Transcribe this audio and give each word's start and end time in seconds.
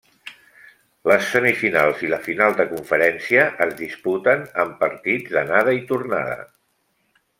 Les 1.09 1.25
semifinals 1.33 2.01
i 2.07 2.09
la 2.13 2.19
final 2.27 2.57
de 2.61 2.65
conferència 2.71 3.43
es 3.67 3.75
disputen 3.83 4.41
amb 4.65 4.75
partits 4.85 5.37
d'anada 5.37 5.77
i 5.83 5.85
tornada. 5.93 6.41